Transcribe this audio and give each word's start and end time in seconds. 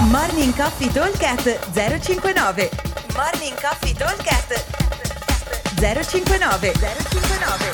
Morning 0.00 0.54
Coffee 0.54 0.92
Talkcast 0.92 1.72
059 1.72 2.70
Morning 3.16 3.60
Coffee 3.60 3.92
Talkcast 3.92 4.64
059 5.74 6.72
059 6.72 7.72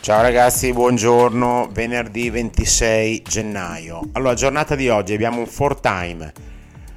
Ciao 0.00 0.20
ragazzi, 0.20 0.70
buongiorno, 0.74 1.70
venerdì 1.72 2.28
26 2.28 3.22
gennaio. 3.22 4.02
Allora, 4.12 4.34
giornata 4.34 4.74
di 4.74 4.90
oggi 4.90 5.14
abbiamo 5.14 5.38
un 5.38 5.48
4 5.50 5.80
time. 5.80 6.32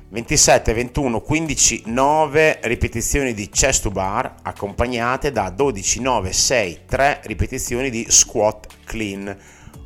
27, 0.10 0.74
21, 0.74 1.22
15, 1.22 1.84
9 1.86 2.60
ripetizioni 2.64 3.34
di 3.34 3.50
chest 3.50 3.84
to 3.84 3.92
bar 3.92 4.36
accompagnate 4.42 5.32
da 5.32 5.50
12, 5.50 6.02
9, 6.02 6.34
6, 6.34 6.80
3 6.86 7.22
ripetizioni 7.24 7.90
di 7.90 8.06
squat 8.10 8.68
clean. 8.84 9.34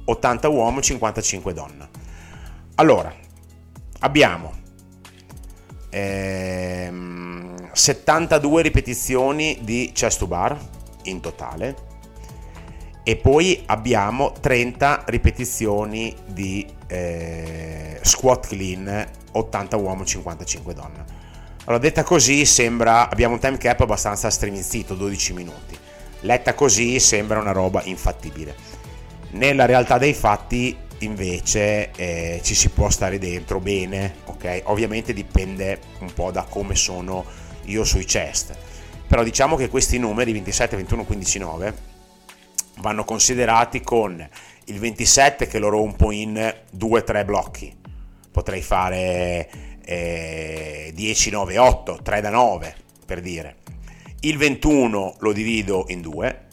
80 0.05 0.47
uomo, 0.47 0.81
55 0.81 1.53
donna. 1.53 1.98
Allora, 2.79 3.13
abbiamo 3.99 4.53
ehm, 5.89 7.71
72 7.73 8.61
ripetizioni 8.61 9.59
di 9.63 9.91
chest 9.93 10.19
to 10.19 10.27
bar 10.27 10.57
in 11.03 11.19
totale 11.19 11.75
e 13.03 13.17
poi 13.17 13.63
abbiamo 13.65 14.31
30 14.31 15.03
ripetizioni 15.07 16.15
di 16.25 16.65
eh, 16.87 17.99
squat 18.01 18.47
clean 18.47 19.07
80 19.29 19.75
uomo 19.75 20.05
55 20.05 20.73
donna. 20.73 21.03
Allora 21.65 21.79
detta 21.79 22.03
così 22.03 22.45
sembra 22.45 23.09
abbiamo 23.09 23.33
un 23.33 23.41
time 23.41 23.57
cap 23.57 23.81
abbastanza 23.81 24.29
striminzito 24.29 24.95
12 24.95 25.33
minuti. 25.33 25.77
Letta 26.21 26.53
così 26.53 26.97
sembra 27.01 27.41
una 27.41 27.51
roba 27.51 27.81
infattibile. 27.83 28.55
Nella 29.31 29.65
realtà 29.65 29.97
dei 29.97 30.13
fatti 30.13 30.87
invece 30.99 31.91
eh, 31.91 32.39
ci 32.43 32.55
si 32.55 32.69
può 32.69 32.89
stare 32.89 33.17
dentro 33.17 33.59
bene, 33.59 34.15
ok? 34.25 34.63
Ovviamente 34.65 35.13
dipende 35.13 35.79
un 35.99 36.13
po' 36.13 36.31
da 36.31 36.43
come 36.43 36.75
sono 36.75 37.25
io 37.65 37.83
sui 37.83 38.05
chest. 38.05 38.57
Però 39.07 39.23
diciamo 39.23 39.55
che 39.55 39.69
questi 39.69 39.97
numeri 39.97 40.33
27, 40.33 40.75
21, 40.75 41.05
15, 41.05 41.39
9 41.39 41.73
vanno 42.77 43.03
considerati 43.03 43.81
con 43.81 44.27
il 44.65 44.79
27 44.79 45.47
che 45.47 45.59
lo 45.59 45.69
rompo 45.69 46.11
in 46.11 46.53
2-3 46.77 47.25
blocchi. 47.25 47.75
Potrei 48.31 48.61
fare 48.61 49.49
eh, 49.83 50.91
10, 50.93 51.29
9, 51.31 51.57
8, 51.57 51.99
3 52.03 52.21
da 52.21 52.29
9 52.29 52.75
per 53.05 53.21
dire. 53.21 53.55
Il 54.21 54.37
21 54.37 55.15
lo 55.19 55.31
divido 55.31 55.85
in 55.87 56.01
2 56.01 56.47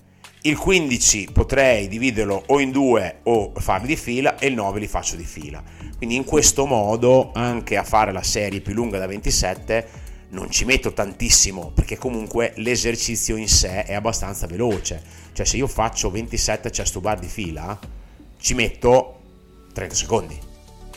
il 0.46 0.56
15 0.56 1.30
potrei 1.32 1.88
dividerlo 1.88 2.44
o 2.46 2.60
in 2.60 2.70
due 2.70 3.18
o 3.24 3.52
farli 3.56 3.88
di 3.88 3.96
fila 3.96 4.38
e 4.38 4.46
il 4.46 4.54
9 4.54 4.78
li 4.78 4.86
faccio 4.86 5.16
di 5.16 5.24
fila. 5.24 5.60
Quindi 5.96 6.14
in 6.14 6.24
questo 6.24 6.66
modo 6.66 7.32
anche 7.34 7.76
a 7.76 7.82
fare 7.82 8.12
la 8.12 8.22
serie 8.22 8.60
più 8.60 8.72
lunga 8.72 8.98
da 8.98 9.06
27 9.06 10.04
non 10.28 10.48
ci 10.50 10.64
metto 10.64 10.92
tantissimo 10.92 11.72
perché 11.74 11.98
comunque 11.98 12.52
l'esercizio 12.56 13.34
in 13.34 13.48
sé 13.48 13.84
è 13.84 13.94
abbastanza 13.94 14.46
veloce. 14.46 15.02
Cioè 15.32 15.44
se 15.44 15.56
io 15.56 15.66
faccio 15.66 16.10
27 16.10 16.70
chest 16.70 17.00
bar 17.00 17.18
di 17.18 17.26
fila 17.26 17.76
ci 18.38 18.54
metto 18.54 19.18
30 19.72 19.94
secondi. 19.96 20.38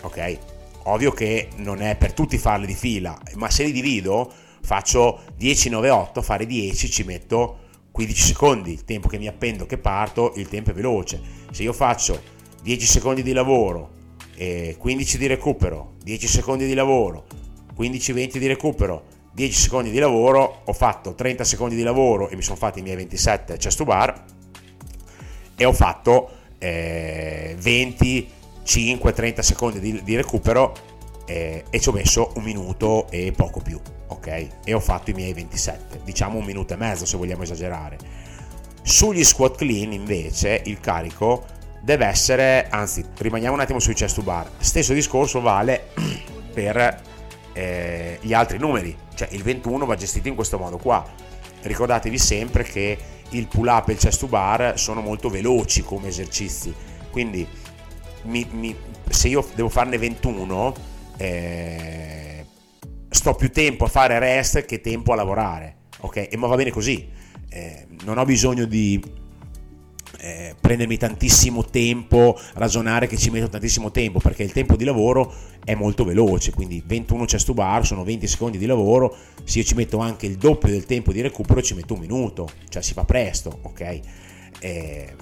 Ok? 0.01 0.37
Ovvio 0.83 1.11
che 1.11 1.49
non 1.55 1.81
è 1.81 1.95
per 1.95 2.13
tutti 2.13 2.37
farli 2.37 2.67
di 2.67 2.75
fila, 2.75 3.17
ma 3.35 3.49
se 3.49 3.63
li 3.63 3.71
divido 3.71 4.31
faccio 4.61 5.21
10 5.37 5.69
9 5.69 5.89
8, 5.89 6.21
fare 6.21 6.45
10 6.45 6.91
ci 6.91 7.03
metto 7.03 7.67
15 7.99 8.21
secondi, 8.21 8.71
il 8.71 8.85
tempo 8.85 9.09
che 9.09 9.17
mi 9.17 9.27
appendo, 9.27 9.65
che 9.65 9.77
parto, 9.77 10.31
il 10.37 10.47
tempo 10.47 10.69
è 10.69 10.73
veloce. 10.73 11.19
Se 11.51 11.63
io 11.63 11.73
faccio 11.73 12.21
10 12.63 12.85
secondi 12.85 13.21
di 13.21 13.33
lavoro, 13.33 13.89
e 14.35 14.77
15 14.79 15.17
di 15.17 15.27
recupero, 15.27 15.95
10 16.01 16.27
secondi 16.27 16.65
di 16.65 16.73
lavoro, 16.73 17.25
15-20 17.77 18.37
di 18.37 18.47
recupero, 18.47 19.03
10 19.33 19.53
secondi 19.53 19.91
di 19.91 19.99
lavoro, 19.99 20.61
ho 20.63 20.71
fatto 20.71 21.13
30 21.13 21.43
secondi 21.43 21.75
di 21.75 21.83
lavoro 21.83 22.29
e 22.29 22.37
mi 22.37 22.41
sono 22.41 22.55
fatti 22.55 22.79
i 22.79 22.83
miei 22.83 22.95
27 22.95 23.57
chest 23.57 23.83
bar 23.83 24.23
e 25.57 25.65
ho 25.65 25.73
fatto 25.73 26.29
eh, 26.57 27.57
20, 27.59 28.29
5, 28.63 29.11
30 29.11 29.41
secondi 29.41 29.81
di, 29.81 30.01
di 30.03 30.15
recupero 30.15 30.73
eh, 31.29 31.63
e 31.69 31.79
ci 31.79 31.89
ho 31.89 31.91
messo 31.91 32.31
un 32.35 32.43
minuto 32.43 33.07
e 33.11 33.31
poco 33.31 33.59
più, 33.59 33.79
ok? 34.07 34.47
E 34.63 34.73
ho 34.73 34.79
fatto 34.79 35.11
i 35.11 35.13
miei 35.13 35.31
27, 35.33 36.01
diciamo 36.03 36.39
un 36.39 36.43
minuto 36.43 36.73
e 36.73 36.77
mezzo 36.77 37.05
se 37.05 37.17
vogliamo 37.17 37.43
esagerare. 37.43 37.97
Sugli 38.81 39.23
squat 39.23 39.57
clean 39.57 39.91
invece 39.93 40.63
il 40.65 40.79
carico 40.79 41.45
deve 41.81 42.07
essere, 42.07 42.67
anzi 42.69 43.05
rimaniamo 43.15 43.53
un 43.53 43.61
attimo 43.61 43.79
sui 43.79 43.93
chest 43.93 44.15
to 44.15 44.23
bar, 44.23 44.49
stesso 44.57 44.93
discorso 44.93 45.39
vale 45.39 45.89
per 46.51 46.99
eh, 47.53 48.17
gli 48.21 48.33
altri 48.33 48.57
numeri, 48.57 48.97
cioè 49.13 49.27
il 49.31 49.43
21 49.43 49.85
va 49.85 49.95
gestito 49.95 50.29
in 50.29 50.35
questo 50.35 50.57
modo 50.57 50.77
qua. 50.77 51.05
Ricordatevi 51.61 52.17
sempre 52.17 52.63
che 52.63 52.97
il 53.29 53.47
pull 53.47 53.67
up 53.67 53.89
e 53.89 53.91
il 53.91 53.99
chest 53.99 54.21
to 54.21 54.27
bar 54.27 54.79
sono 54.79 55.01
molto 55.01 55.29
veloci 55.29 55.83
come 55.83 56.07
esercizi, 56.07 56.73
quindi 57.11 57.47
mi, 58.23 58.47
mi, 58.51 58.75
se 59.07 59.27
io 59.27 59.47
devo 59.53 59.69
farne 59.69 59.99
21 59.99 60.97
eh, 61.19 62.45
sto 63.09 63.33
più 63.35 63.51
tempo 63.51 63.83
a 63.83 63.87
fare 63.87 64.17
rest 64.19 64.63
che 64.65 64.79
tempo 64.79 65.11
a 65.11 65.15
lavorare, 65.15 65.75
ok? 65.99 66.29
E 66.31 66.37
ma 66.37 66.47
va 66.47 66.55
bene 66.55 66.71
così, 66.71 67.07
eh, 67.49 67.85
non 68.05 68.17
ho 68.17 68.23
bisogno 68.23 68.63
di 68.63 69.03
eh, 70.19 70.55
prendermi 70.59 70.95
tantissimo 70.95 71.65
tempo, 71.65 72.39
ragionare 72.53 73.07
che 73.07 73.17
ci 73.17 73.31
metto 73.31 73.49
tantissimo 73.49 73.91
tempo, 73.91 74.19
perché 74.19 74.43
il 74.43 74.53
tempo 74.53 74.77
di 74.77 74.85
lavoro 74.85 75.33
è 75.65 75.75
molto 75.75 76.05
veloce, 76.05 76.53
quindi 76.53 76.81
21 76.85 77.25
chest 77.25 77.47
to 77.47 77.53
bar 77.53 77.85
sono 77.85 78.05
20 78.05 78.25
secondi 78.25 78.57
di 78.57 78.65
lavoro, 78.65 79.13
se 79.43 79.59
io 79.59 79.65
ci 79.65 79.75
metto 79.75 79.97
anche 79.97 80.25
il 80.25 80.37
doppio 80.37 80.69
del 80.69 80.85
tempo 80.85 81.11
di 81.11 81.19
recupero 81.19 81.61
ci 81.61 81.73
metto 81.73 81.95
un 81.95 81.99
minuto, 81.99 82.49
cioè 82.69 82.81
si 82.81 82.93
fa 82.93 83.03
presto, 83.03 83.59
ok? 83.63 83.99
Eh, 84.61 85.15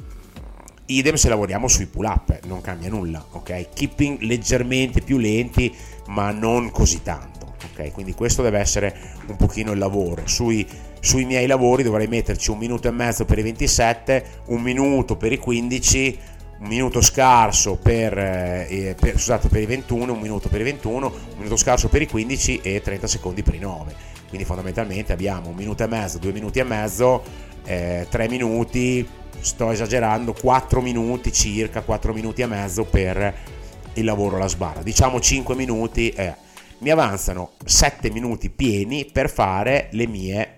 Idem 0.89 1.15
se 1.15 1.27
lavoriamo 1.27 1.67
sui 1.67 1.85
pull 1.85 2.05
up, 2.05 2.39
non 2.45 2.61
cambia 2.61 2.87
nulla, 2.87 3.21
ok? 3.31 3.73
Keeping 3.73 4.21
leggermente 4.21 5.01
più 5.01 5.17
lenti, 5.17 5.75
ma 6.07 6.31
non 6.31 6.71
così 6.71 7.01
tanto, 7.01 7.55
ok? 7.73 7.91
Quindi 7.91 8.13
questo 8.13 8.41
deve 8.41 8.59
essere 8.59 8.95
un 9.27 9.35
pochino 9.35 9.73
il 9.73 9.79
lavoro. 9.79 10.21
Sui, 10.27 10.65
sui 11.01 11.25
miei 11.25 11.45
lavori 11.45 11.83
dovrei 11.83 12.07
metterci 12.07 12.51
un 12.51 12.59
minuto 12.59 12.87
e 12.87 12.91
mezzo 12.91 13.25
per 13.25 13.37
i 13.37 13.41
27, 13.41 14.25
un 14.45 14.61
minuto 14.61 15.17
per 15.17 15.33
i 15.33 15.37
15, 15.37 16.19
un 16.59 16.67
minuto 16.69 17.01
scarso 17.01 17.75
per, 17.75 18.17
eh, 18.17 18.95
per, 18.97 19.11
scusate, 19.11 19.49
per 19.49 19.61
i 19.61 19.65
21, 19.65 20.13
un 20.13 20.21
minuto 20.21 20.47
per 20.47 20.61
i 20.61 20.63
21, 20.63 21.05
un 21.05 21.37
minuto 21.37 21.57
scarso 21.57 21.89
per 21.89 22.01
i 22.01 22.07
15 22.07 22.61
e 22.61 22.81
30 22.81 23.07
secondi 23.07 23.43
per 23.43 23.55
i 23.55 23.59
9. 23.59 23.93
Quindi 24.29 24.45
fondamentalmente 24.45 25.11
abbiamo 25.11 25.49
un 25.49 25.55
minuto 25.55 25.83
e 25.83 25.87
mezzo, 25.87 26.17
due 26.17 26.31
minuti 26.31 26.59
e 26.59 26.63
mezzo, 26.63 27.23
eh, 27.67 28.07
tre 28.09 28.29
minuti, 28.29 29.05
sto 29.41 29.71
esagerando, 29.71 30.33
4 30.33 30.81
minuti 30.81 31.33
circa, 31.33 31.81
4 31.81 32.13
minuti 32.13 32.41
e 32.41 32.47
mezzo 32.47 32.85
per 32.85 33.35
il 33.93 34.05
lavoro 34.05 34.37
alla 34.37 34.47
sbarra. 34.47 34.81
Diciamo 34.81 35.19
5 35.19 35.53
minuti, 35.53 36.09
eh, 36.09 36.33
mi 36.79 36.89
avanzano 36.89 37.51
7 37.65 38.09
minuti 38.09 38.49
pieni 38.49 39.05
per 39.11 39.29
fare 39.29 39.89
le 39.91 40.07
mie 40.07 40.53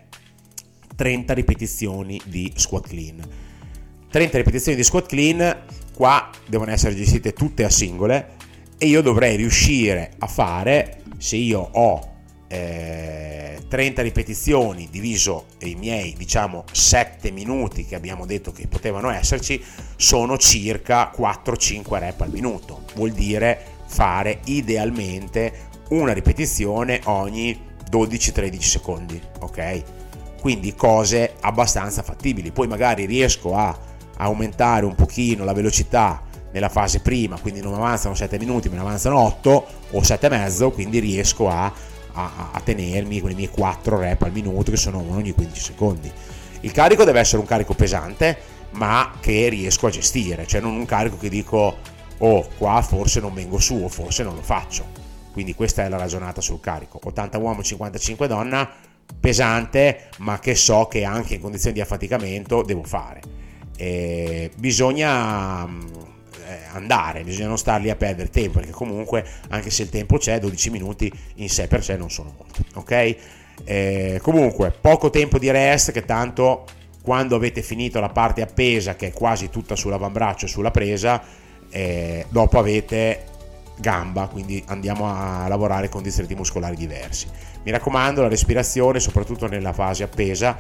30 0.96 1.34
ripetizioni 1.34 2.22
di 2.26 2.52
squat 2.56 2.88
clean. 2.88 3.28
30 4.10 4.38
ripetizioni 4.38 4.78
di 4.78 4.84
squat 4.84 5.08
clean, 5.08 5.64
qua 5.96 6.30
devono 6.46 6.72
essere 6.72 6.96
gestite 6.96 7.34
tutte 7.34 7.64
a 7.64 7.70
singole 7.70 8.36
e 8.78 8.86
io 8.86 9.02
dovrei 9.02 9.36
riuscire 9.36 10.12
a 10.20 10.28
fare, 10.28 11.02
se 11.18 11.36
io 11.38 11.60
ho 11.60 12.18
eh, 12.52 13.60
30 13.68 14.02
ripetizioni 14.02 14.90
diviso 14.90 15.46
i 15.60 15.76
miei 15.76 16.16
diciamo 16.18 16.66
7 16.72 17.30
minuti 17.30 17.86
che 17.86 17.94
abbiamo 17.94 18.26
detto 18.26 18.52
che 18.52 18.68
potevano 18.68 19.12
esserci 19.12 19.64
sono 19.96 20.38
circa 20.38 21.12
4-5 21.16 22.00
rep 22.00 22.22
al 22.22 22.32
minuto. 22.32 22.84
Vuol 22.96 23.12
dire 23.12 23.78
fare 23.86 24.40
idealmente 24.46 25.68
una 25.90 26.12
ripetizione 26.12 27.02
ogni 27.06 27.68
12-13 27.90 28.60
secondi 28.60 29.22
ok? 29.40 29.84
Quindi 30.42 30.74
cose 30.74 31.36
abbastanza 31.42 32.02
fattibili. 32.02 32.52
Poi 32.52 32.68
magari 32.68 33.06
riesco 33.06 33.56
a 33.56 33.78
aumentare 34.18 34.86
un 34.86 34.96
pochino 34.96 35.44
la 35.44 35.54
velocità 35.54 36.24
nella 36.52 36.70
fase 36.70 37.00
prima 37.02 37.40
quindi 37.40 37.62
non 37.62 37.76
avanzano 37.76 38.16
7 38.16 38.40
minuti 38.40 38.70
me 38.70 38.76
ne 38.76 38.82
avanzano 38.82 39.20
8 39.20 39.68
o 39.92 40.04
7 40.04 40.26
e 40.26 40.30
mezzo 40.30 40.72
quindi 40.72 40.98
riesco 40.98 41.48
a 41.48 41.72
a, 42.14 42.50
a 42.52 42.60
tenermi 42.62 43.22
con 43.22 43.32
i 43.32 43.36
miei 43.36 43.50
4 43.50 43.98
rep 43.98 44.22
al 44.24 44.32
minuto 44.32 44.72
che 44.72 44.78
sono 44.78 45.00
uno 45.00 45.18
ogni 45.18 45.34
15 45.34 45.62
secondi. 45.62 46.12
Il 46.62 46.72
carico 46.72 47.04
deve 47.04 47.20
essere 47.20 47.40
un 47.40 47.48
carico 47.48 47.74
pesante 47.74 48.58
ma 48.72 49.14
che 49.20 49.50
riesco 49.50 49.88
a 49.88 49.90
gestire, 49.90 50.46
cioè 50.46 50.62
non 50.62 50.76
un 50.76 50.86
carico 50.86 51.18
che 51.18 51.30
dico 51.30 51.78
oh 52.18 52.48
qua 52.58 52.82
forse 52.82 53.20
non 53.20 53.34
vengo 53.34 53.60
su 53.60 53.76
o 53.76 53.88
forse 53.88 54.24
non 54.24 54.36
lo 54.36 54.42
faccio. 54.42 55.08
Quindi 55.32 55.54
questa 55.56 55.86
è 55.86 55.90
la 55.90 55.98
ragionata 55.98 56.42
sul 56.42 56.60
carico. 56.60 57.00
80 57.02 57.38
uomo, 57.38 57.64
55 57.64 58.28
donna, 58.28 58.70
pesante 59.20 60.10
ma 60.18 60.40
che 60.40 60.56
so 60.56 60.88
che 60.88 61.04
anche 61.04 61.36
in 61.36 61.42
condizioni 61.42 61.76
di 61.76 61.82
affaticamento 61.82 62.62
devo 62.62 62.84
fare. 62.84 63.22
E 63.78 64.52
bisogna 64.58 65.66
eh, 65.66 65.70
andare, 66.72 67.24
bisogna 67.24 67.48
non 67.48 67.58
star 67.58 67.82
lì 67.82 67.90
a 67.90 67.96
perdere 67.96 68.30
tempo, 68.30 68.60
perché 68.60 68.72
comunque 68.72 69.26
anche 69.50 69.70
se 69.70 69.84
il 69.84 69.90
tempo 69.90 70.18
c'è, 70.18 70.40
12 70.40 70.70
minuti 70.70 71.12
in 71.36 71.50
sé 71.50 71.68
per 71.68 71.84
sé 71.84 71.96
non 71.96 72.10
sono 72.10 72.34
molto, 72.38 72.64
ok? 72.76 73.16
Eh, 73.64 74.20
comunque, 74.22 74.72
poco 74.72 75.10
tempo 75.10 75.38
di 75.38 75.52
rest 75.52 75.92
che 75.92 76.06
tanto 76.06 76.66
quando 77.02 77.36
avete 77.36 77.62
finito 77.62 78.00
la 78.00 78.10
parte 78.10 78.42
appesa, 78.42 78.96
che 78.96 79.08
è 79.08 79.12
quasi 79.12 79.50
tutta 79.50 79.76
sull'avambraccio 79.76 80.46
e 80.46 80.48
sulla 80.50 80.72
presa, 80.72 81.22
eh, 81.70 82.26
dopo 82.30 82.60
avete 82.60 83.26
gamba, 83.78 84.28
quindi 84.28 84.62
andiamo 84.68 85.08
a 85.08 85.48
lavorare 85.48 85.90
con 85.90 86.04
distretti 86.04 86.36
muscolari 86.36 86.76
diversi. 86.76 87.28
Mi 87.64 87.72
raccomando, 87.72 88.22
la 88.22 88.28
respirazione, 88.28 89.00
soprattutto 89.00 89.48
nella 89.48 89.74
fase 89.74 90.04
appesa, 90.04 90.58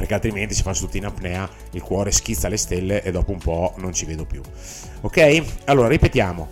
perché 0.00 0.14
altrimenti 0.14 0.54
si 0.54 0.62
fa 0.62 0.72
tutti 0.72 0.96
in 0.96 1.04
apnea, 1.04 1.48
il 1.72 1.82
cuore 1.82 2.10
schizza 2.10 2.48
le 2.48 2.56
stelle 2.56 3.02
e 3.02 3.10
dopo 3.10 3.32
un 3.32 3.38
po' 3.38 3.74
non 3.76 3.92
ci 3.92 4.06
vedo 4.06 4.24
più. 4.24 4.40
Ok? 5.02 5.42
Allora 5.66 5.88
ripetiamo. 5.88 6.48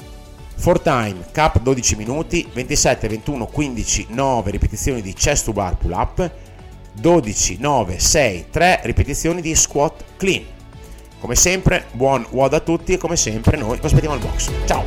For 0.57 0.81
time, 0.81 1.27
cap 1.33 1.61
12 1.61 1.97
minuti, 1.97 2.47
27, 2.53 3.09
21, 3.09 3.47
15, 3.47 4.07
9 4.11 4.51
ripetizioni 4.51 5.01
di 5.01 5.15
chest 5.15 5.47
to 5.47 5.53
bar 5.53 5.77
pull 5.77 5.93
up, 5.93 6.31
12, 6.93 7.57
9, 7.59 7.99
6, 7.99 8.47
3 8.51 8.81
ripetizioni 8.83 9.41
di 9.41 9.55
squat 9.55 10.05
clean. 10.17 10.45
Come 11.21 11.35
sempre, 11.35 11.87
buon 11.93 12.27
WOD 12.31 12.55
a 12.55 12.61
tutti 12.61 12.93
e 12.93 12.99
come 12.99 13.17
sempre 13.17 13.57
noi 13.57 13.79
vi 13.79 13.87
aspettiamo 13.87 14.15
al 14.15 14.21
box. 14.21 14.51
Ciao! 14.67 14.83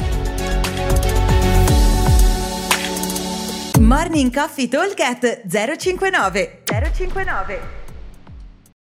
Morning 3.79 4.31
Coffee 4.33 4.67
Talk 4.67 5.41
059 5.47 6.61
059 6.65 7.80